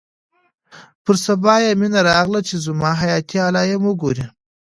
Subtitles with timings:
[1.03, 4.25] پر سبا يې مينه راغله چې زما حياتي علايم وګوري.